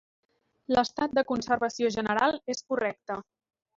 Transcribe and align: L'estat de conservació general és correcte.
L'estat 0.75 1.13
de 1.19 1.23
conservació 1.31 1.93
general 1.97 2.41
és 2.55 2.65
correcte. 2.73 3.19